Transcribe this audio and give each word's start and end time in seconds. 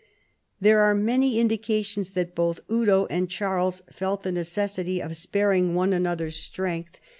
There 0.59 0.79
are 0.81 0.95
many 0.95 1.39
in 1.39 1.47
dications 1.47 2.13
that 2.15 2.33
both 2.33 2.59
Eudo 2.67 3.05
and 3.11 3.29
Charles 3.29 3.83
felt 3.91 4.23
the 4.23 4.31
necessity 4.31 4.99
of 4.99 5.15
sparing 5.15 5.75
one 5.75 5.93
another's 5.93 6.37
strength 6.37 6.93
and 6.95 6.95
not 6.95 6.97
* 6.97 7.03
See 7.03 7.07
p. 7.07 7.09